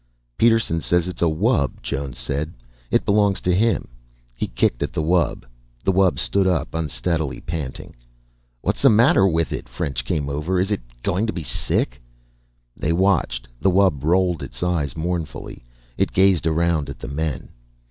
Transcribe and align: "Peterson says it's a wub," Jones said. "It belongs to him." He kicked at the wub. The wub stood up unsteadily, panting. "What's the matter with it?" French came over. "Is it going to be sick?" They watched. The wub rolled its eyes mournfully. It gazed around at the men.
"Peterson 0.35 0.81
says 0.81 1.07
it's 1.07 1.21
a 1.21 1.25
wub," 1.29 1.79
Jones 1.83 2.17
said. 2.17 2.53
"It 2.89 3.05
belongs 3.05 3.39
to 3.41 3.53
him." 3.53 3.89
He 4.33 4.47
kicked 4.47 4.81
at 4.81 4.93
the 4.93 5.03
wub. 5.03 5.43
The 5.83 5.93
wub 5.93 6.17
stood 6.17 6.47
up 6.47 6.73
unsteadily, 6.73 7.39
panting. 7.41 7.95
"What's 8.61 8.81
the 8.81 8.89
matter 8.89 9.27
with 9.27 9.53
it?" 9.53 9.69
French 9.69 10.03
came 10.03 10.27
over. 10.27 10.59
"Is 10.59 10.71
it 10.71 10.81
going 11.03 11.27
to 11.27 11.33
be 11.33 11.43
sick?" 11.43 12.01
They 12.75 12.91
watched. 12.93 13.47
The 13.59 13.69
wub 13.69 14.03
rolled 14.03 14.41
its 14.41 14.63
eyes 14.63 14.97
mournfully. 14.97 15.63
It 15.99 16.13
gazed 16.13 16.47
around 16.47 16.89
at 16.89 16.97
the 16.97 17.07
men. 17.07 17.49